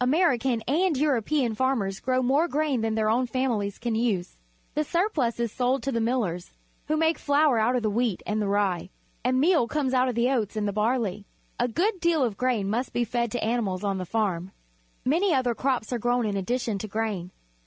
American 0.00 0.62
and 0.62 0.96
European 0.96 1.54
farmers 1.54 2.00
grow 2.00 2.22
more 2.22 2.48
grain 2.48 2.80
than 2.80 2.94
their 2.94 3.10
own 3.10 3.26
families 3.26 3.78
can 3.78 3.94
use. 3.94 4.38
The 4.72 4.84
surplus 4.84 5.38
is 5.38 5.52
sold 5.52 5.82
to 5.82 5.92
the 5.92 6.00
millers, 6.00 6.50
who 6.86 6.96
make 6.96 7.18
flour 7.18 7.58
out 7.58 7.76
of 7.76 7.82
the 7.82 7.90
wheat 7.90 8.22
and 8.26 8.40
the 8.40 8.48
rye, 8.48 8.88
and 9.22 9.38
meal 9.38 9.68
out 9.74 10.08
of 10.08 10.14
the 10.14 10.30
oats 10.30 10.56
and 10.56 10.66
the 10.66 10.72
barley. 10.72 11.26
A 11.60 11.68
good 11.68 12.00
deal 12.00 12.24
of 12.24 12.32
the 12.32 12.36
grain 12.38 12.70
must 12.70 12.94
be 12.94 13.04
fed 13.04 13.30
to 13.32 13.44
animals 13.44 13.84
on 13.84 13.98
the 13.98 14.06
farm. 14.06 14.50
Many 15.04 15.34
other 15.34 15.54
crops 15.54 15.92
are 15.92 15.98
grown 15.98 16.24
in 16.24 16.38
addition 16.38 16.78
to 16.78 16.88
grain. 16.88 17.30